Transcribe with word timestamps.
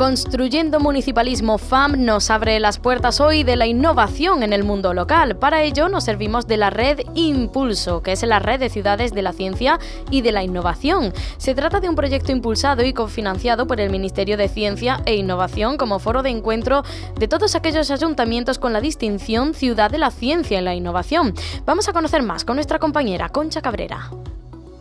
Construyendo 0.00 0.80
Municipalismo 0.80 1.58
FAM 1.58 2.06
nos 2.06 2.30
abre 2.30 2.58
las 2.58 2.78
puertas 2.78 3.20
hoy 3.20 3.42
de 3.42 3.54
la 3.56 3.66
innovación 3.66 4.42
en 4.42 4.54
el 4.54 4.64
mundo 4.64 4.94
local. 4.94 5.36
Para 5.36 5.62
ello 5.62 5.90
nos 5.90 6.04
servimos 6.04 6.46
de 6.46 6.56
la 6.56 6.70
red 6.70 7.00
Impulso, 7.14 8.02
que 8.02 8.12
es 8.12 8.22
la 8.22 8.38
red 8.38 8.60
de 8.60 8.70
ciudades 8.70 9.12
de 9.12 9.20
la 9.20 9.34
ciencia 9.34 9.78
y 10.10 10.22
de 10.22 10.32
la 10.32 10.42
innovación. 10.42 11.12
Se 11.36 11.54
trata 11.54 11.80
de 11.80 11.90
un 11.90 11.96
proyecto 11.96 12.32
impulsado 12.32 12.82
y 12.82 12.94
cofinanciado 12.94 13.66
por 13.66 13.78
el 13.78 13.90
Ministerio 13.90 14.38
de 14.38 14.48
Ciencia 14.48 15.02
e 15.04 15.16
Innovación 15.16 15.76
como 15.76 15.98
foro 15.98 16.22
de 16.22 16.30
encuentro 16.30 16.82
de 17.18 17.28
todos 17.28 17.54
aquellos 17.54 17.90
ayuntamientos 17.90 18.58
con 18.58 18.72
la 18.72 18.80
distinción 18.80 19.52
Ciudad 19.52 19.90
de 19.90 19.98
la 19.98 20.10
Ciencia 20.10 20.60
y 20.60 20.64
la 20.64 20.74
Innovación. 20.74 21.34
Vamos 21.66 21.90
a 21.90 21.92
conocer 21.92 22.22
más 22.22 22.46
con 22.46 22.56
nuestra 22.56 22.78
compañera 22.78 23.28
Concha 23.28 23.60
Cabrera. 23.60 24.08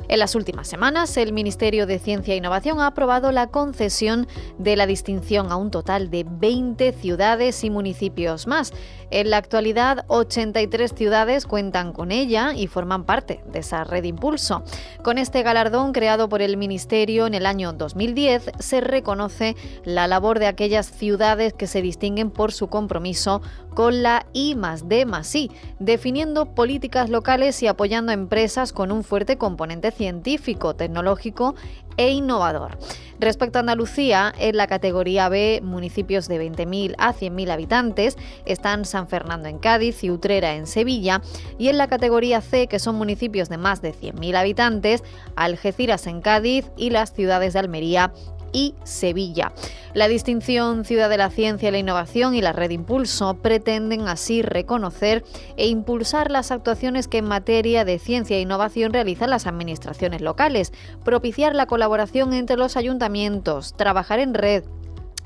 En 0.09 0.17
las 0.17 0.33
últimas 0.33 0.67
semanas, 0.67 1.15
el 1.17 1.33
Ministerio 1.33 1.85
de 1.85 1.99
Ciencia 1.99 2.33
e 2.33 2.37
Innovación 2.37 2.79
ha 2.79 2.87
aprobado 2.87 3.31
la 3.31 3.45
concesión 3.45 4.27
de 4.57 4.75
la 4.75 4.87
distinción 4.87 5.51
a 5.51 5.55
un 5.55 5.69
total 5.69 6.09
de 6.09 6.25
20 6.27 6.93
ciudades 6.93 7.63
y 7.63 7.69
municipios 7.69 8.47
más. 8.47 8.73
En 9.11 9.29
la 9.29 9.37
actualidad, 9.37 10.05
83 10.07 10.93
ciudades 10.95 11.45
cuentan 11.45 11.93
con 11.93 12.11
ella 12.11 12.53
y 12.55 12.65
forman 12.65 13.05
parte 13.05 13.41
de 13.51 13.59
esa 13.59 13.83
red 13.83 14.03
impulso. 14.03 14.63
Con 15.03 15.19
este 15.19 15.43
galardón 15.43 15.93
creado 15.93 16.27
por 16.27 16.41
el 16.41 16.57
Ministerio 16.57 17.27
en 17.27 17.35
el 17.35 17.45
año 17.45 17.71
2010, 17.73 18.49
se 18.57 18.81
reconoce 18.81 19.55
la 19.83 20.07
labor 20.07 20.39
de 20.39 20.47
aquellas 20.47 20.87
ciudades 20.87 21.53
que 21.53 21.67
se 21.67 21.83
distinguen 21.83 22.31
por 22.31 22.51
su 22.51 22.67
compromiso 22.67 23.43
con 23.75 24.01
la 24.01 24.25
I 24.33 24.55
más 24.55 24.89
D 24.89 25.05
más 25.05 25.33
I, 25.35 25.51
definiendo 25.79 26.53
políticas 26.53 27.09
locales 27.09 27.61
y 27.61 27.67
apoyando 27.67 28.11
empresas 28.11 28.73
con 28.73 28.91
un 28.91 29.03
fuerte 29.03 29.37
componente 29.37 29.91
científico, 29.99 30.75
tecnológico 30.75 31.55
e 31.97 32.11
innovador. 32.11 32.77
Respecto 33.19 33.59
a 33.59 33.59
Andalucía, 33.59 34.33
en 34.39 34.55
la 34.55 34.67
categoría 34.67 35.27
B, 35.27 35.59
municipios 35.61 36.29
de 36.29 36.41
20.000 36.41 36.95
a 36.97 37.13
100.000 37.13 37.51
habitantes, 37.51 38.17
están 38.45 38.85
San 38.85 39.09
Fernando 39.09 39.49
en 39.49 39.59
Cádiz 39.59 40.01
y 40.05 40.09
Utrera 40.09 40.55
en 40.55 40.67
Sevilla, 40.67 41.21
y 41.57 41.67
en 41.67 41.77
la 41.77 41.89
categoría 41.89 42.39
C, 42.39 42.67
que 42.67 42.79
son 42.79 42.95
municipios 42.95 43.49
de 43.49 43.57
más 43.57 43.81
de 43.81 43.93
100.000 43.93 44.37
habitantes, 44.37 45.03
Algeciras 45.35 46.07
en 46.07 46.21
Cádiz 46.21 46.71
y 46.77 46.91
las 46.91 47.11
ciudades 47.11 47.51
de 47.51 47.59
Almería 47.59 48.13
y 48.51 48.75
Sevilla. 48.83 49.51
La 49.93 50.07
distinción 50.07 50.85
Ciudad 50.85 51.09
de 51.09 51.17
la 51.17 51.31
Ciencia 51.31 51.69
y 51.69 51.71
la 51.71 51.79
Innovación 51.79 52.35
y 52.35 52.41
la 52.41 52.53
Red 52.53 52.69
Impulso 52.69 53.35
pretenden 53.35 54.07
así 54.07 54.41
reconocer 54.41 55.23
e 55.57 55.67
impulsar 55.67 56.29
las 56.29 56.51
actuaciones 56.51 57.07
que 57.07 57.17
en 57.17 57.25
materia 57.25 57.85
de 57.85 57.97
ciencia 57.97 58.37
e 58.37 58.41
innovación 58.41 58.93
realizan 58.93 59.31
las 59.31 59.47
administraciones 59.47 60.21
locales, 60.21 60.73
propiciar 61.03 61.55
la 61.55 61.65
colaboración 61.65 62.33
entre 62.33 62.57
los 62.57 62.77
ayuntamientos, 62.77 63.73
trabajar 63.75 64.19
en 64.19 64.33
red, 64.33 64.63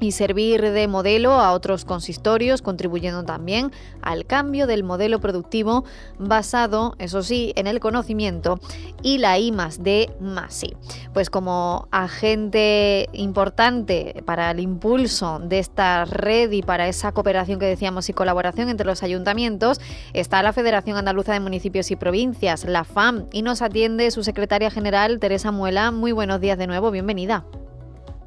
y 0.04 0.12
servir 0.12 0.62
de 0.62 0.88
modelo 0.88 1.32
a 1.34 1.54
otros 1.54 1.86
consistorios, 1.86 2.62
contribuyendo 2.62 3.24
también 3.24 3.72
al 4.02 4.26
cambio 4.26 4.68
del 4.68 4.84
modelo 4.84 5.20
productivo 5.20 5.86
basado, 6.20 6.96
eso 7.00 7.24
sí, 7.24 7.54
en 7.56 7.68
el 7.68 7.80
conocimiento 7.80 8.60
y 9.02 9.18
la 9.18 9.40
I 9.40 9.52
más 9.52 9.82
D 9.84 10.12
más 10.20 10.64
I. 10.64 10.76
Pues 11.14 11.30
como 11.30 11.88
agente 11.92 13.10
importante 13.14 14.22
para 14.26 14.52
el 14.52 14.60
impulso 14.60 15.40
de 15.40 15.60
esta 15.60 16.06
red 16.06 16.52
y 16.52 16.62
para 16.62 16.88
esa 16.88 17.12
cooperación 17.12 17.60
que 17.60 17.66
decíamos 17.66 18.10
y 18.10 18.14
colaboración 18.14 18.70
entre 18.70 18.86
los 18.86 19.04
ayuntamientos, 19.04 19.80
está 20.14 20.44
la 20.44 20.54
Federación 20.54 20.98
Andaluza 20.98 21.34
de 21.34 21.40
Municipios 21.40 21.92
y 21.92 21.96
Provincias, 21.96 22.66
la 22.66 22.84
FAM, 22.84 23.28
y 23.32 23.42
nos 23.42 23.62
atiende 23.62 24.12
su 24.12 24.24
secretaria 24.24 24.70
general, 24.70 25.20
Teresa 25.20 25.52
Muela. 25.52 25.92
Muy 25.92 26.12
buenos 26.12 26.42
días 26.42 26.58
de 26.58 26.68
nuevo, 26.68 26.92
bienvenida. 26.92 27.46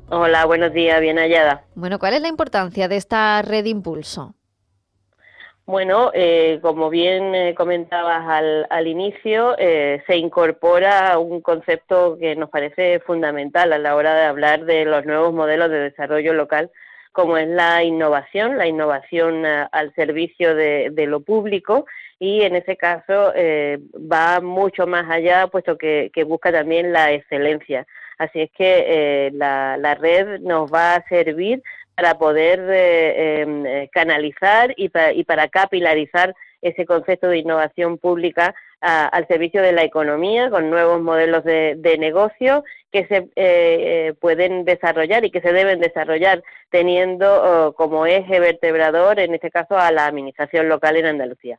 Hola, 0.09 0.45
buenos 0.45 0.73
días, 0.73 1.01
bien 1.01 1.19
hallada. 1.19 1.65
Bueno, 1.75 1.99
¿cuál 1.99 2.15
es 2.15 2.23
la 2.23 2.29
importancia 2.29 2.87
de 2.87 2.97
esta 2.97 3.43
red 3.43 3.65
impulso? 3.65 4.35
Bueno, 5.67 6.13
eh, 6.15 6.61
como 6.63 6.91
bien 6.91 7.35
eh, 7.35 7.55
comentabas 7.57 8.25
al, 8.71 8.87
inicio, 8.87 9.57
eh, 9.59 10.01
se 10.07 10.17
incorpora 10.17 11.19
un 11.19 11.41
concepto 11.41 12.17
que 12.21 12.37
nos 12.37 12.51
parece 12.51 13.01
fundamental 13.01 13.73
a 13.73 13.79
la 13.79 13.97
hora 13.97 14.15
de 14.15 14.27
hablar 14.27 14.65
de 14.65 14.85
los 14.85 15.05
nuevos 15.05 15.35
modelos 15.35 15.71
de 15.71 15.81
desarrollo 15.81 16.35
local, 16.35 16.71
como 17.11 17.37
es 17.37 17.49
la 17.49 17.83
innovación, 17.83 18.59
la 18.59 18.69
innovación 18.69 19.45
al 19.45 19.93
servicio 19.95 20.55
de, 20.55 20.93
lo 21.09 21.19
público 21.19 21.87
y 22.19 22.43
en 22.43 22.57
ese 22.57 22.77
caso 22.77 23.33
va 24.11 24.41
mucho 24.41 24.87
más 24.87 25.11
allá, 25.11 25.47
puesto 25.49 25.77
que 25.77 26.25
busca 26.27 26.51
también 26.51 26.93
la 26.93 27.13
excelencia. 27.13 27.87
Así 28.19 28.41
es 28.41 28.51
que 28.53 28.85
eh, 28.87 29.31
la, 29.33 29.95
red 30.01 30.41
nos 30.41 30.73
va 30.73 30.95
a 30.95 31.09
servir 31.09 31.63
para 31.95 32.19
poder 32.19 32.61
eh, 32.71 33.41
em, 33.41 33.67
eh, 33.67 33.91
canalizar 33.93 34.73
y, 34.77 34.91
y 35.15 35.25
para 35.25 35.49
capilarizar 35.49 36.35
ese 36.63 36.87
concepto 36.87 37.29
de 37.29 37.39
innovación 37.39 37.99
pública 37.99 38.55
al 38.81 39.27
servicio 39.27 39.63
de 39.63 39.73
la 39.73 39.83
economía, 39.83 40.49
con 40.49 40.71
nuevos 40.71 41.01
modelos 41.01 41.43
de, 41.43 41.97
negocio 41.99 42.63
que 42.93 43.07
se 43.07 43.17
eh, 43.17 43.29
eh, 43.37 44.15
pueden 44.21 44.65
desarrollar 44.65 45.25
y 45.25 45.31
que 45.31 45.41
se 45.41 45.53
deben 45.53 45.81
desarrollar 45.81 46.45
teniendo 46.71 47.27
oh, 47.43 47.73
como 47.73 48.07
eje 48.07 48.39
vertebrador, 48.39 49.19
en 49.19 49.35
este 49.35 49.51
caso, 49.51 49.77
a 49.77 49.91
la 49.91 50.07
administración 50.07 50.69
local 50.69 50.97
en 50.97 51.07
Andalucía. 51.07 51.59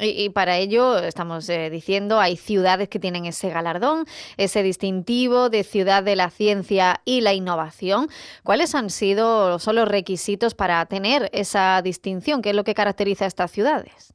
Y, 0.00 0.30
para 0.30 0.56
ello, 0.56 0.98
estamos 0.98 1.48
eh, 1.48 1.70
diciendo, 1.70 2.20
hay 2.20 2.36
ciudades 2.36 2.88
que 2.88 2.98
tienen 2.98 3.26
ese 3.26 3.50
galardón, 3.50 4.04
ese 4.36 4.62
distintivo 4.62 5.50
de 5.50 5.64
ciudad 5.64 6.02
de 6.02 6.16
la 6.16 6.30
ciencia 6.30 7.00
y 7.04 7.20
la 7.20 7.32
innovación. 7.32 8.08
¿Cuáles 8.44 8.74
han 8.74 8.90
sido 8.90 9.58
son 9.58 9.76
los 9.76 9.88
requisitos 9.88 10.54
para 10.54 10.84
tener 10.86 11.28
esa 11.32 11.80
distinción? 11.82 12.42
¿Qué 12.42 12.50
es 12.50 12.56
lo 12.56 12.64
que 12.64 12.74
caracteriza 12.74 13.24
a 13.24 13.28
estas 13.28 13.50
ciudades? 13.50 14.14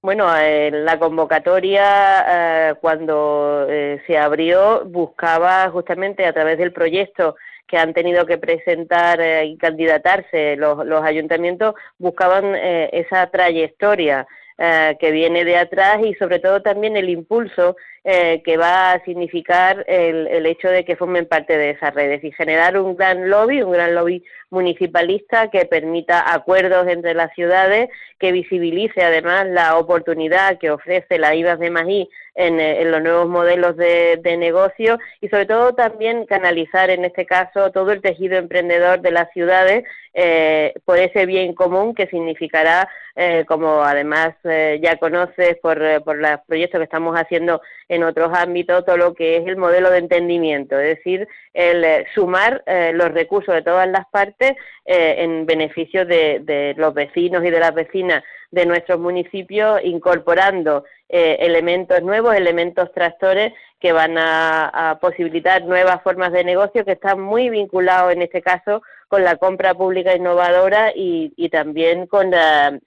Bueno, 0.00 0.28
la 0.70 0.98
convocatoria 0.98 2.70
eh, 2.70 2.74
cuando 2.80 3.66
eh, 3.68 4.00
se 4.06 4.16
abrió 4.16 4.84
buscaba 4.84 5.68
justamente 5.70 6.24
a 6.24 6.32
través 6.32 6.56
del 6.58 6.72
proyecto 6.72 7.34
que 7.66 7.78
han 7.78 7.92
tenido 7.92 8.24
que 8.24 8.38
presentar 8.38 9.20
y 9.44 9.58
candidatarse 9.58 10.56
los, 10.56 10.86
los 10.86 11.04
ayuntamientos, 11.04 11.74
buscaban 11.98 12.54
esa 12.54 13.26
trayectoria 13.26 14.22
eh, 14.22 14.26
que 14.58 15.10
viene 15.12 15.44
de 15.44 15.56
atrás 15.56 16.00
y 16.04 16.14
sobre 16.14 16.40
todo 16.40 16.62
también 16.62 16.96
el 16.96 17.08
impulso 17.08 17.76
eh, 18.10 18.40
que 18.42 18.56
va 18.56 18.92
a 18.92 19.04
significar 19.04 19.84
el, 19.86 20.28
el, 20.28 20.46
hecho 20.46 20.68
de 20.68 20.82
que 20.86 20.96
formen 20.96 21.26
parte 21.26 21.58
de 21.58 21.70
esas 21.72 21.92
redes 21.92 22.24
y 22.24 22.32
generar 22.32 22.78
un 22.78 22.96
gran 22.96 23.28
lobby, 23.28 23.60
un 23.60 23.72
gran 23.72 23.94
lobby 23.94 24.24
municipalista 24.48 25.50
que 25.50 25.66
permita 25.66 26.32
acuerdos 26.32 26.88
entre 26.88 27.12
las 27.12 27.34
ciudades, 27.34 27.90
que 28.18 28.32
visibilice 28.32 29.02
además 29.02 29.46
la 29.48 29.76
oportunidad 29.76 30.56
que 30.56 30.70
ofrece 30.70 31.18
la 31.18 31.34
IVAS 31.34 31.58
de 31.58 31.70
Magí 31.70 32.08
en, 32.34 32.58
eh, 32.58 32.80
en, 32.80 32.92
los 32.92 33.02
nuevos 33.02 33.28
modelos 33.28 33.76
de, 33.76 34.18
de, 34.22 34.38
negocio 34.38 34.98
y 35.20 35.28
sobre 35.28 35.44
todo 35.44 35.74
también 35.74 36.24
canalizar 36.24 36.88
en 36.88 37.04
este 37.04 37.26
caso 37.26 37.70
todo 37.72 37.92
el 37.92 38.00
tejido 38.00 38.38
emprendedor 38.38 39.02
de 39.02 39.10
las 39.10 39.30
ciudades 39.32 39.84
eh, 40.20 40.74
por 40.84 40.98
ese 40.98 41.26
bien 41.26 41.54
común 41.54 41.94
que 41.94 42.08
significará, 42.08 42.88
eh, 43.14 43.44
como 43.46 43.82
además 43.82 44.34
eh, 44.42 44.80
ya 44.82 44.96
conoces 44.96 45.56
por, 45.62 45.78
por 46.02 46.16
los 46.16 46.40
proyectos 46.44 46.78
que 46.78 46.84
estamos 46.84 47.14
haciendo 47.16 47.60
en 47.88 47.97
otros 48.02 48.30
ámbitos, 48.34 48.84
todo 48.84 48.96
lo 48.96 49.14
que 49.14 49.36
es 49.36 49.46
el 49.46 49.56
modelo 49.56 49.90
de 49.90 49.98
entendimiento, 49.98 50.78
es 50.78 50.96
decir, 50.96 51.28
el 51.54 52.06
sumar 52.14 52.62
los 52.92 53.12
recursos 53.12 53.54
de 53.54 53.62
todas 53.62 53.88
las 53.88 54.06
partes 54.10 54.52
en 54.84 55.46
beneficio 55.46 56.06
de, 56.06 56.40
de 56.42 56.74
los 56.76 56.94
vecinos 56.94 57.44
y 57.44 57.50
de 57.50 57.60
las 57.60 57.74
vecinas 57.74 58.22
de 58.50 58.66
nuestros 58.66 58.98
municipios, 58.98 59.80
incorporando 59.84 60.84
elementos 61.08 62.02
nuevos, 62.02 62.34
elementos 62.34 62.92
tractores 62.92 63.52
que 63.80 63.92
van 63.92 64.16
a, 64.18 64.98
posibilitar 65.00 65.64
nuevas 65.64 66.02
formas 66.02 66.32
de 66.32 66.44
negocio 66.44 66.84
que 66.84 66.92
están 66.92 67.20
muy 67.20 67.48
vinculados 67.48 68.12
en 68.12 68.22
este 68.22 68.42
caso 68.42 68.82
con 69.06 69.24
la 69.24 69.36
compra 69.36 69.74
pública 69.74 70.14
innovadora 70.14 70.92
y, 70.94 71.48
también 71.50 72.06
con, 72.06 72.30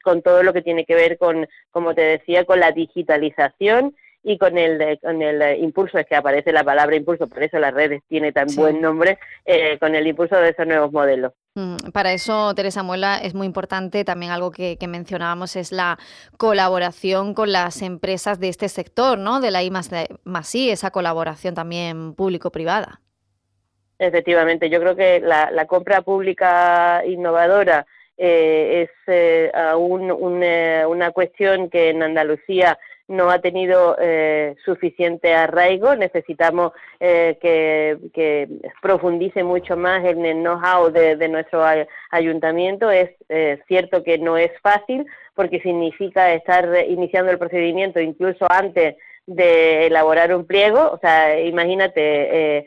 con 0.04 0.22
todo 0.22 0.44
lo 0.44 0.54
que 0.54 0.62
tiene 0.62 0.86
que 0.86 0.96
ver 0.96 1.18
con, 1.18 1.48
como 1.72 1.96
te 1.96 2.02
decía, 2.02 2.46
con 2.46 2.60
la 2.60 2.72
digitalización 2.72 3.96
y 4.24 4.38
con 4.38 4.58
el, 4.58 5.00
con 5.00 5.22
el 5.22 5.64
impulso, 5.64 5.98
es 5.98 6.06
que 6.06 6.16
aparece 6.16 6.52
la 6.52 6.64
palabra 6.64 6.96
impulso, 6.96 7.28
por 7.28 7.42
eso 7.42 7.58
las 7.58 7.74
redes 7.74 8.04
tiene 8.08 8.32
tan 8.32 8.48
buen 8.56 8.80
nombre, 8.80 9.18
eh, 9.46 9.80
con 9.80 9.96
el 9.96 10.06
impulso 10.06 10.36
de 10.36 10.50
esos 10.50 10.68
nuevos 10.68 10.92
modelos. 10.92 11.34
Mm, 11.56 11.92
para 11.92 12.14
eso, 12.14 12.54
Teresa 12.54 12.84
Muela, 12.84 13.18
es 13.18 13.34
muy 13.34 13.48
importante 13.48 14.06
también 14.06 14.32
algo 14.32 14.52
que, 14.52 14.78
mencionábamos, 14.88 15.56
es 15.56 15.72
la 15.72 15.98
colaboración 16.38 17.34
con 17.34 17.52
las 17.52 17.82
empresas 17.82 18.40
de 18.40 18.50
este 18.50 18.70
sector, 18.70 19.18
¿no? 19.18 19.42
De 19.42 19.52
la 19.52 19.64
I 19.64 19.72
más, 19.72 20.56
I, 20.56 20.70
esa 20.70 20.92
colaboración 20.92 21.56
también 21.56 22.14
público-privada. 22.14 23.02
Efectivamente, 23.98 24.70
yo 24.70 24.80
creo 24.80 24.96
que 24.96 25.20
la, 25.20 25.66
compra 25.68 26.02
pública 26.02 27.04
innovadora 27.06 27.86
eh, 28.18 28.84
es 28.84 28.90
eh, 29.08 29.52
aún 29.54 30.12
una 30.12 31.12
cuestión 31.12 31.70
que 31.70 31.90
en 31.90 32.04
Andalucía 32.04 32.78
no 33.12 33.30
ha 33.30 33.40
tenido 33.40 33.96
eh, 34.00 34.56
suficiente 34.64 35.34
arraigo. 35.34 35.96
Necesitamos 35.96 36.72
eh, 37.00 37.38
que, 37.42 38.48
profundice 38.82 39.44
mucho 39.44 39.78
más 39.78 40.04
en 40.06 40.26
el 40.26 40.38
know-how 40.38 40.92
de, 40.92 41.28
nuestro 41.28 41.64
ayuntamiento. 42.10 42.90
Es 42.90 43.12
eh, 43.30 43.60
cierto 43.68 44.04
que 44.04 44.18
no 44.18 44.38
es 44.38 44.52
fácil 44.62 45.06
porque 45.36 45.60
significa 45.62 46.34
estar 46.34 46.68
iniciando 46.88 47.32
el 47.32 47.38
procedimiento 47.38 48.00
incluso 48.00 48.48
antes 48.50 48.96
de 49.28 49.88
elaborar 49.88 50.34
un 50.34 50.46
pliego. 50.46 50.92
O 50.92 50.98
sea, 51.00 51.40
imagínate, 51.40 52.66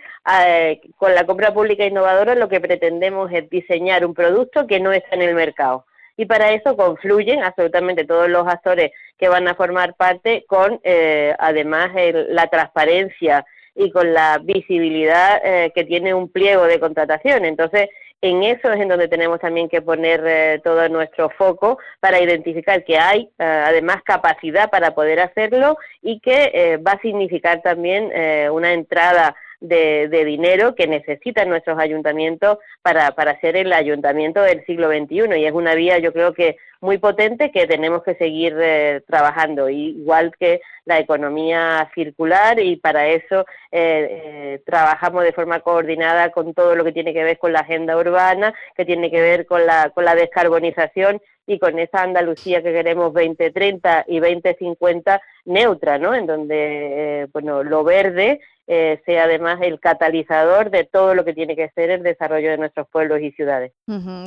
con 0.96 1.14
la 1.14 1.24
compra 1.26 1.52
pública 1.52 1.84
innovadora 1.84 2.34
lo 2.34 2.48
que 2.48 2.60
pretendemos 2.60 3.32
es 3.32 3.48
diseñar 3.50 4.04
un 4.04 4.14
producto 4.14 4.66
que 4.66 4.80
no 4.80 4.92
está 4.92 5.16
en 5.16 5.22
el 5.22 5.34
mercado 5.34 5.84
y 6.16 6.26
para 6.26 6.52
eso 6.52 6.76
confluyen 6.76 7.42
absolutamente 7.42 8.04
todos 8.04 8.28
los 8.28 8.46
actores 8.46 8.92
que 9.18 9.28
van 9.28 9.48
a 9.48 9.54
formar 9.54 9.94
parte 9.94 10.44
con 10.46 10.80
eh, 10.84 11.34
además 11.38 11.90
la 12.28 12.46
transparencia 12.48 13.44
y 13.74 13.90
con 13.90 14.12
la 14.12 14.38
visibilidad 14.42 15.40
eh, 15.44 15.72
que 15.74 15.84
tiene 15.84 16.14
un 16.14 16.30
pliego 16.30 16.64
de 16.66 16.78
contratación. 16.78 17.44
Entonces, 17.44 17.88
en 18.20 18.42
eso 18.44 18.72
es 18.72 18.80
en 18.80 18.88
donde 18.88 19.08
tenemos 19.08 19.40
también 19.40 19.68
que 19.68 19.82
poner 19.82 20.22
eh, 20.24 20.60
todo 20.62 20.88
nuestro 20.88 21.28
foco 21.30 21.78
para 22.00 22.22
identificar 22.22 22.84
que 22.84 22.96
hay 22.96 23.28
además 23.38 24.02
capacidad 24.04 24.70
para 24.70 24.94
poder 24.94 25.20
hacerlo 25.20 25.76
y 26.00 26.20
que 26.20 26.80
va 26.86 26.92
a 26.92 27.00
significar 27.00 27.60
también 27.60 28.10
una 28.50 28.72
entrada 28.72 29.34
de, 29.64 30.24
dinero 30.24 30.74
que 30.74 30.86
necesitan 30.86 31.48
nuestros 31.48 31.78
ayuntamientos 31.78 32.58
para, 32.82 33.12
para 33.12 33.38
ser 33.40 33.56
el 33.56 33.72
ayuntamiento 33.72 34.42
del 34.42 34.64
siglo 34.66 34.88
XXI 34.88 35.38
y 35.38 35.46
es 35.46 35.52
una 35.52 35.74
vía 35.74 35.98
yo 35.98 36.12
creo 36.12 36.34
que 36.34 36.56
muy 36.80 36.98
potente 36.98 37.50
que 37.50 37.66
tenemos 37.66 38.02
que 38.02 38.14
seguir 38.14 38.54
eh, 38.60 39.02
trabajando, 39.06 39.70
igual 39.70 40.32
que 40.38 40.60
la 40.84 40.98
economía 40.98 41.90
circular 41.94 42.60
y 42.60 42.76
para 42.76 43.08
eso 43.08 43.46
eh, 43.72 44.08
eh, 44.10 44.62
trabajamos 44.66 45.24
de 45.24 45.32
forma 45.32 45.60
coordinada 45.60 46.30
con 46.30 46.52
todo 46.52 46.76
lo 46.76 46.84
que 46.84 46.92
tiene 46.92 47.14
que 47.14 47.24
ver 47.24 47.38
con 47.38 47.54
la 47.54 47.60
agenda 47.60 47.96
urbana, 47.96 48.52
que 48.76 48.84
tiene 48.84 49.10
que 49.10 49.20
ver 49.20 49.46
con 49.46 49.64
la, 49.64 49.90
con 49.94 50.04
la 50.04 50.14
descarbonización 50.14 51.22
y 51.46 51.58
con 51.58 51.78
esa 51.78 52.02
Andalucía 52.02 52.62
que 52.62 52.72
queremos 52.72 53.12
2030 53.12 54.04
y 54.08 54.20
2050 54.20 55.20
neutra, 55.46 55.98
¿no? 55.98 56.14
En 56.14 56.26
donde, 56.26 57.28
bueno, 57.32 57.62
lo 57.62 57.84
verde 57.84 58.40
eh, 58.66 59.02
sea 59.04 59.24
además 59.24 59.58
el 59.60 59.78
catalizador 59.78 60.70
de 60.70 60.84
todo 60.84 61.14
lo 61.14 61.26
que 61.26 61.34
tiene 61.34 61.54
que 61.54 61.68
ser 61.74 61.90
el 61.90 62.02
desarrollo 62.02 62.50
de 62.50 62.56
nuestros 62.56 62.88
pueblos 62.88 63.20
y 63.20 63.30
ciudades. 63.32 63.72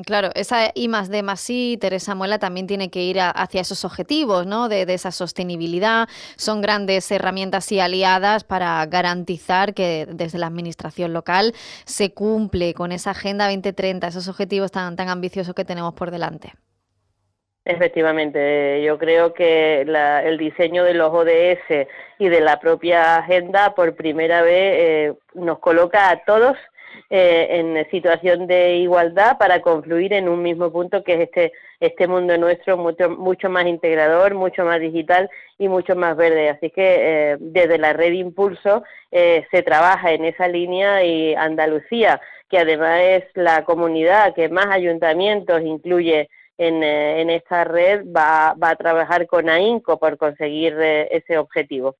claro, 0.05 0.29
esa 0.35 0.71
I 0.75 0.87
más 0.87 1.09
D 1.09 1.23
más 1.23 1.47
Teresa 1.79 2.13
Muela, 2.13 2.37
también 2.37 2.67
tiene 2.67 2.91
que 2.91 3.01
ir 3.01 3.19
hacia 3.19 3.61
esos 3.61 3.83
objetivos, 3.83 4.45
¿no? 4.45 4.69
De, 4.69 4.83
esa 4.93 5.11
sostenibilidad. 5.11 6.07
Son 6.35 6.61
grandes 6.61 7.11
herramientas 7.11 7.71
y 7.71 7.79
aliadas 7.79 8.43
para 8.43 8.85
garantizar 8.85 9.73
que 9.73 10.07
desde 10.07 10.37
la 10.37 10.47
administración 10.47 11.13
local 11.13 11.53
se 11.85 12.13
cumple 12.13 12.73
con 12.75 12.91
esa 12.91 13.11
Agenda 13.11 13.45
2030, 13.45 14.07
esos 14.07 14.27
objetivos 14.27 14.71
tan, 14.71 14.95
tan 14.95 15.09
ambiciosos 15.09 15.55
que 15.55 15.65
tenemos 15.65 15.93
por 15.93 16.11
delante. 16.11 16.53
Efectivamente, 17.69 18.81
yo 18.81 18.97
creo 18.97 19.33
que 19.33 19.81
el 19.81 20.37
diseño 20.37 20.85
de 20.85 20.93
los 20.93 21.13
ODS 21.13 21.85
y 22.17 22.29
de 22.29 22.39
la 22.39 22.61
propia 22.61 23.17
agenda 23.17 23.75
por 23.75 23.93
primera 23.93 24.41
vez 24.41 24.53
eh, 24.53 25.13
nos 25.33 25.59
coloca 25.59 26.09
a 26.09 26.23
todos 26.23 26.55
eh, 27.09 27.47
en 27.49 27.85
situación 27.91 28.47
de 28.47 28.77
igualdad 28.77 29.37
para 29.37 29.61
confluir 29.61 30.13
en 30.13 30.29
un 30.29 30.41
mismo 30.43 30.71
punto 30.71 31.03
que 31.03 31.15
es 31.15 31.19
este 31.19 31.51
este 31.81 32.07
mundo 32.07 32.37
nuestro 32.37 32.77
mucho 32.77 33.09
mucho 33.09 33.49
más 33.49 33.65
integrador, 33.65 34.33
mucho 34.33 34.63
más 34.63 34.79
digital 34.79 35.29
y 35.57 35.67
mucho 35.67 35.93
más 35.93 36.15
verde. 36.15 36.49
Así 36.49 36.69
que 36.69 37.33
eh, 37.33 37.37
desde 37.41 37.77
la 37.79 37.91
red 37.91 38.13
Impulso 38.13 38.83
se 39.11 39.61
trabaja 39.63 40.13
en 40.13 40.23
esa 40.23 40.47
línea 40.47 41.03
y 41.03 41.35
Andalucía, 41.35 42.21
que 42.49 42.59
además 42.59 43.01
es 43.01 43.23
la 43.33 43.65
comunidad 43.65 44.33
que 44.33 44.47
más 44.47 44.67
ayuntamientos 44.67 45.61
incluye 45.63 46.29
eh, 46.57 47.21
en, 47.21 47.29
esta 47.29 47.63
red 47.63 48.05
va, 48.05 48.53
va, 48.61 48.71
a 48.71 48.75
trabajar 48.75 49.27
con 49.27 49.49
AINCO 49.49 49.99
por 49.99 50.17
conseguir 50.17 50.75
eh, 50.79 51.07
ese 51.11 51.37
objetivo. 51.37 51.95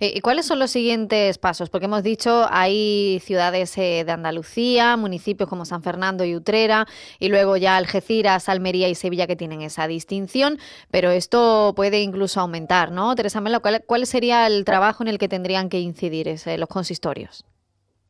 ¿Y 0.00 0.20
cuáles 0.20 0.46
son 0.46 0.58
los 0.58 0.70
siguientes 0.70 1.38
pasos? 1.38 1.70
Porque 1.70 1.86
hemos 1.86 2.02
dicho 2.02 2.46
hay 2.50 3.20
ciudades 3.20 3.76
eh, 3.78 4.02
de 4.04 4.12
Andalucía, 4.12 4.96
municipios 4.96 5.48
como 5.48 5.64
San 5.64 5.82
Fernando 5.82 6.24
y 6.24 6.34
Utrera, 6.34 6.86
y 7.20 7.28
luego 7.28 7.56
ya 7.56 7.76
Algeciras, 7.76 8.48
Almería 8.48 8.88
y 8.88 8.94
Sevilla 8.94 9.26
que 9.26 9.36
tienen 9.36 9.62
esa 9.62 9.86
distinción, 9.86 10.58
pero 10.90 11.10
esto 11.10 11.72
puede 11.76 12.00
incluso 12.00 12.40
aumentar, 12.40 12.90
¿no? 12.90 13.14
Teresa 13.14 13.40
Mela, 13.40 13.60
¿cuál, 13.60 14.06
sería 14.06 14.46
el 14.46 14.64
trabajo 14.64 15.04
en 15.04 15.08
el 15.08 15.18
que 15.18 15.28
tendrían 15.28 15.68
que 15.68 15.78
incidir 15.78 16.26
los 16.58 16.68
consistorios? 16.68 17.44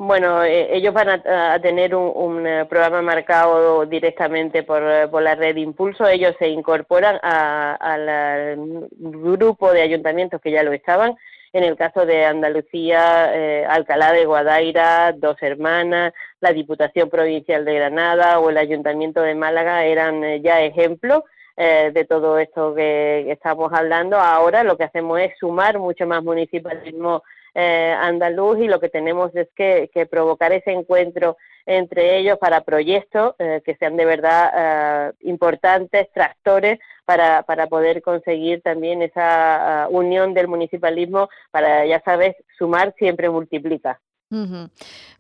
Bueno, 0.05 0.43
eh, 0.43 0.77
ellos 0.77 0.93
van 0.93 1.09
a, 1.11 1.61
tener 1.61 1.95
un, 1.95 2.45
eh, 2.45 2.65
programa 2.65 3.03
marcado 3.03 3.87
directamente 3.87 4.65
por, 4.65 4.83
eh, 4.83 5.07
por, 5.07 5.23
la 5.23 5.37
red 5.37 5.55
Impulso. 5.55 6.09
Ellos 6.09 6.35
se 6.41 6.49
incorporan 6.49 7.21
al 7.23 8.81
grupo 8.91 9.73
de 9.73 9.83
ayuntamientos 9.83 10.41
que 10.41 10.51
ya 10.51 10.65
lo 10.65 10.73
estaban. 10.73 11.15
En 11.53 11.63
el 11.63 11.77
caso 11.77 12.05
de 12.05 12.25
Andalucía, 12.25 13.31
Alcalá 13.69 14.13
de 14.13 14.25
Guadaira, 14.25 15.13
Dos 15.13 15.37
Hermanas, 15.41 16.13
la 16.41 16.53
Diputación 16.53 17.09
Provincial 17.09 17.65
de 17.65 17.75
Granada 17.75 18.41
o 18.41 18.51
el 18.51 18.59
Ayuntamiento 18.59 19.23
de 19.23 19.37
Málaga 19.37 19.85
eran 19.85 20.43
ya 20.43 20.63
ejemplos. 20.63 21.23
de 21.57 22.07
todo 22.09 22.39
esto 22.39 22.75
que, 22.75 23.31
estamos 23.31 23.73
hablando. 23.73 24.17
Ahora 24.17 24.65
lo 24.65 24.77
que 24.77 24.85
hacemos 24.85 25.21
es 25.21 25.33
sumar 25.39 25.79
mucho 25.79 26.07
más 26.09 26.25
municipalismo 26.25 27.23
eh, 27.55 27.95
andaluz 27.99 28.59
y 28.59 28.67
lo 28.67 28.81
que 28.81 28.89
tenemos 28.89 29.35
es 29.35 29.49
que, 29.55 29.91
provocar 30.11 30.53
ese 30.53 30.73
encuentro 30.73 31.37
entre 31.67 32.19
ellos 32.19 32.39
para 32.39 32.63
proyectos 32.63 33.35
eh, 33.39 33.61
que 33.65 33.77
sean 33.77 33.97
de 33.97 34.05
verdad 34.05 34.53
eh, 34.57 35.13
importantes, 35.21 36.09
tractores, 36.13 36.79
para, 37.05 37.43
para 37.43 37.67
poder 37.67 38.01
conseguir 38.03 38.63
también 38.63 39.03
esa 39.03 39.87
unión 39.91 40.35
del 40.35 40.49
municipalismo 40.49 41.29
para, 41.51 41.85
ya 41.85 42.01
sabes, 42.05 42.37
sumar 42.57 42.95
siempre 42.99 43.29
multiplica. 43.29 44.01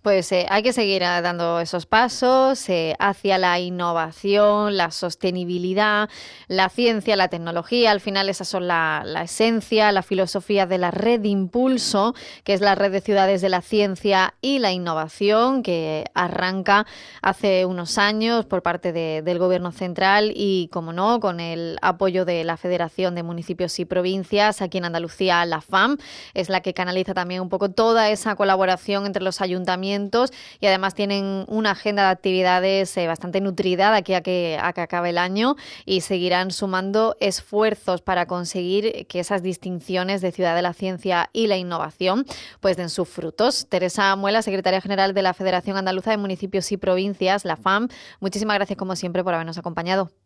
Pues 0.02 0.32
eh, 0.32 0.46
hay 0.48 0.64
que 0.64 0.72
seguir 0.72 1.02
eh, 1.02 1.20
dando 1.22 1.60
esos 1.60 1.86
pasos 1.86 2.68
eh, 2.68 2.96
hacia 2.98 3.38
la 3.38 3.60
innovación, 3.60 4.76
la 4.76 4.90
sostenibilidad, 4.90 6.10
la 6.48 6.68
ciencia, 6.70 7.14
la 7.14 7.28
tecnología. 7.28 7.92
Al 7.92 8.00
final 8.00 8.28
esas 8.28 8.48
son 8.48 8.66
la, 8.66 9.04
esencia, 9.22 9.92
la 9.92 10.02
filosofía 10.02 10.66
de 10.66 10.78
la 10.78 10.90
red 10.90 11.20
de 11.20 11.28
impulso, 11.28 12.16
que 12.42 12.52
es 12.52 12.60
la 12.60 12.74
red 12.74 12.90
de 12.90 13.00
ciudades 13.00 13.42
de 13.42 13.48
la 13.48 13.60
ciencia 13.60 14.34
y 14.40 14.58
la 14.58 14.72
innovación, 14.72 15.62
que 15.62 16.06
arranca 16.14 16.84
hace 17.22 17.64
unos 17.64 17.96
años 17.96 18.44
por 18.44 18.62
parte 18.62 18.92
del 18.92 19.38
Gobierno 19.38 19.70
central 19.70 20.32
y, 20.34 20.68
como 20.72 20.92
no, 20.92 21.20
con 21.20 21.38
el 21.38 21.78
apoyo 21.80 22.24
de 22.24 22.42
la 22.42 22.56
Federación 22.56 23.14
de 23.14 23.22
Municipios 23.22 23.78
y 23.78 23.84
Provincias. 23.84 24.62
Aquí 24.62 24.78
en 24.78 24.86
Andalucía, 24.86 25.46
la 25.46 25.60
FAM 25.60 25.96
es 26.34 26.48
la 26.48 26.60
que 26.60 26.74
canaliza 26.74 27.14
también 27.14 27.40
un 27.40 27.48
poco 27.48 27.70
toda 27.70 28.10
esa 28.10 28.34
colaboración 28.34 29.06
entre 29.06 29.22
los 29.22 29.40
ayuntamientos 29.40 29.91
y 30.60 30.66
además 30.66 30.94
tienen 30.94 31.44
una 31.48 31.72
agenda 31.72 32.04
de 32.04 32.10
actividades 32.10 32.96
eh, 32.96 33.06
bastante 33.06 33.40
nutrida 33.40 33.90
de 33.90 33.98
aquí 33.98 34.14
a 34.14 34.20
que, 34.22 34.58
a 34.60 34.72
que 34.72 34.80
acabe 34.80 35.10
el 35.10 35.18
año 35.18 35.56
y 35.84 36.00
seguirán 36.00 36.50
sumando 36.50 37.16
esfuerzos 37.20 38.00
para 38.02 38.26
conseguir 38.26 39.06
que 39.06 39.20
esas 39.20 39.42
distinciones 39.42 40.20
de 40.20 40.32
Ciudad 40.32 40.54
de 40.54 40.62
la 40.62 40.72
Ciencia 40.72 41.30
y 41.32 41.46
la 41.46 41.56
Innovación 41.56 42.24
pues 42.60 42.76
den 42.76 42.88
sus 42.88 43.08
frutos. 43.08 43.66
Teresa 43.68 44.14
Muela, 44.16 44.42
secretaria 44.42 44.80
general 44.80 45.14
de 45.14 45.22
la 45.22 45.34
Federación 45.34 45.76
Andaluza 45.76 46.10
de 46.10 46.16
Municipios 46.16 46.70
y 46.72 46.76
Provincias, 46.76 47.44
la 47.44 47.56
FAM, 47.56 47.88
muchísimas 48.20 48.56
gracias 48.56 48.78
como 48.78 48.96
siempre 48.96 49.22
por 49.24 49.34
habernos 49.34 49.58
acompañado. 49.58 50.21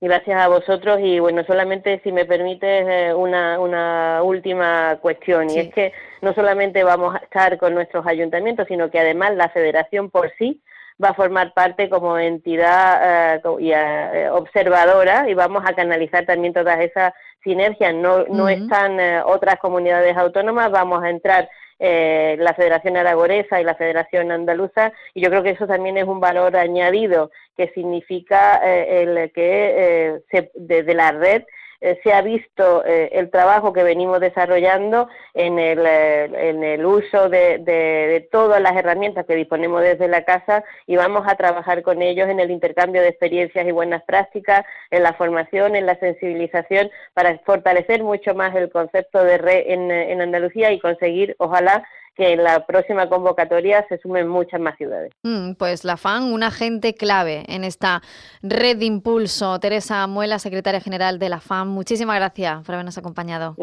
Gracias 0.00 0.40
a 0.40 0.48
vosotros. 0.48 1.00
Y 1.02 1.18
bueno, 1.18 1.42
solamente 1.44 2.00
si 2.04 2.12
me 2.12 2.24
permites 2.24 2.86
eh, 2.88 3.14
una, 3.14 3.58
una 3.58 4.22
última 4.22 4.96
cuestión. 5.00 5.50
Y 5.50 5.58
es 5.58 5.74
que 5.74 5.92
no 6.22 6.32
solamente 6.34 6.84
vamos 6.84 7.14
a 7.14 7.18
estar 7.18 7.58
con 7.58 7.74
nuestros 7.74 8.06
ayuntamientos, 8.06 8.66
sino 8.68 8.90
que 8.90 9.00
además 9.00 9.34
la 9.34 9.48
federación 9.48 10.10
por 10.10 10.32
sí 10.38 10.62
va 11.02 11.10
a 11.10 11.14
formar 11.14 11.52
parte 11.52 11.88
como 11.88 12.18
entidad 12.18 13.36
eh, 13.36 13.42
eh, 13.60 14.28
observadora 14.30 15.28
y 15.28 15.34
vamos 15.34 15.64
a 15.66 15.74
canalizar 15.74 16.26
también 16.26 16.52
todas 16.52 16.78
esas 16.80 17.12
sinergias. 17.42 17.94
No, 17.94 18.24
no 18.24 18.48
están 18.48 18.98
otras 19.24 19.56
comunidades 19.56 20.16
autónomas, 20.16 20.70
vamos 20.70 21.02
a 21.02 21.10
entrar 21.10 21.48
eh, 21.78 22.36
la 22.40 22.54
Federación 22.54 22.96
Aragonesa 22.96 23.60
y 23.60 23.64
la 23.64 23.74
Federación 23.74 24.32
Andaluza, 24.32 24.92
y 25.14 25.20
yo 25.22 25.30
creo 25.30 25.42
que 25.42 25.50
eso 25.50 25.66
también 25.66 25.96
es 25.96 26.04
un 26.04 26.20
valor 26.20 26.56
añadido 26.56 27.30
que 27.56 27.68
significa 27.68 28.60
eh, 28.64 29.02
el 29.02 29.32
que 29.32 29.74
eh, 29.76 30.20
se, 30.30 30.50
desde 30.54 30.94
la 30.94 31.12
red 31.12 31.42
eh, 31.80 32.00
se 32.02 32.12
ha 32.12 32.22
visto 32.22 32.84
eh, 32.84 33.10
el 33.12 33.30
trabajo 33.30 33.72
que 33.72 33.84
venimos 33.84 34.18
desarrollando 34.20 35.08
en 35.34 35.60
el, 35.60 35.86
eh, 35.86 36.24
en 36.50 36.64
el 36.64 36.84
uso 36.84 37.28
de, 37.28 37.58
de, 37.58 38.28
todas 38.32 38.60
las 38.60 38.76
herramientas 38.76 39.24
que 39.26 39.36
disponemos 39.36 39.82
desde 39.82 40.08
la 40.08 40.24
casa 40.24 40.64
y 40.86 40.96
vamos 40.96 41.24
a 41.28 41.36
trabajar 41.36 41.82
con 41.82 42.02
ellos 42.02 42.28
en 42.28 42.40
el 42.40 42.50
intercambio 42.50 43.00
de 43.00 43.08
experiencias 43.08 43.64
y 43.64 43.70
buenas 43.70 44.02
prácticas, 44.02 44.64
en 44.90 45.04
la 45.04 45.12
formación, 45.12 45.76
en 45.76 45.86
la 45.86 45.94
sensibilización, 46.00 46.90
para 47.14 47.38
fortalecer 47.40 48.02
mucho 48.02 48.34
más 48.34 48.56
el 48.56 48.70
concepto 48.70 49.22
de 49.22 49.38
red 49.38 49.62
en, 49.66 49.90
en 49.92 50.20
Andalucía 50.20 50.72
y 50.72 50.80
conseguir, 50.80 51.36
ojalá, 51.38 51.84
que 52.18 52.32
en 52.32 52.42
la 52.42 52.66
próxima 52.66 53.08
convocatoria 53.08 53.86
se 53.88 53.96
sumen 53.98 54.26
muchas 54.26 54.60
más 54.60 54.76
ciudades. 54.76 55.12
Mm, 55.22 55.52
pues 55.52 55.84
la 55.84 55.96
FAN, 55.96 56.24
un 56.32 56.42
agente 56.42 56.94
clave 56.94 57.44
en 57.46 57.62
esta 57.62 58.02
red 58.42 58.76
de 58.76 58.86
impulso. 58.86 59.60
Teresa 59.60 60.04
Muela, 60.08 60.40
secretaria 60.40 60.80
general 60.80 61.20
de 61.20 61.28
la 61.28 61.38
FAN, 61.38 61.68
muchísimas 61.68 62.16
gracias 62.16 62.64
por 62.66 62.74
habernos 62.74 62.98
acompañado. 62.98 63.54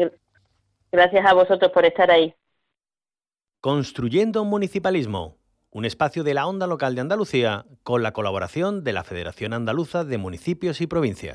Gracias 0.90 1.26
a 1.26 1.34
vosotros 1.34 1.70
por 1.70 1.84
estar 1.84 2.10
ahí. 2.10 2.34
Construyendo 3.60 4.40
un 4.40 4.48
municipalismo, 4.48 5.36
un 5.70 5.84
espacio 5.84 6.24
de 6.24 6.32
la 6.32 6.46
onda 6.46 6.66
local 6.66 6.94
de 6.94 7.02
Andalucía 7.02 7.66
con 7.82 8.02
la 8.02 8.12
colaboración 8.12 8.84
de 8.84 8.94
la 8.94 9.04
Federación 9.04 9.52
Andaluza 9.52 10.02
de 10.02 10.16
Municipios 10.16 10.80
y 10.80 10.86
Provincias. 10.86 11.34